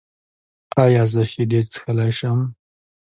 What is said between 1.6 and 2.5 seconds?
څښلی شم؟